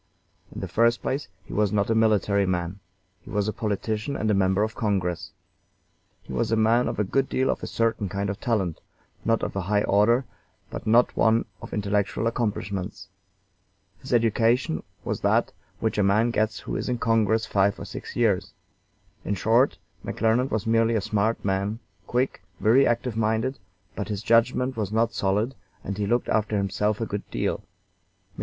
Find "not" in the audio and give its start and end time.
1.71-1.91, 9.23-9.43, 10.87-11.15, 24.91-25.13